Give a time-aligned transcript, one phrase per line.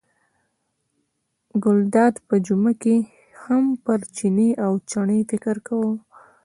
[1.63, 2.95] ګلداد په جمعه کې
[3.43, 5.91] هم پر چیني او چڼي فکر کاوه.